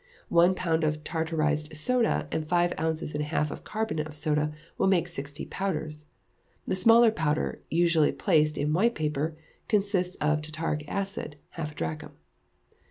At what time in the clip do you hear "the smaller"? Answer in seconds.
6.65-7.11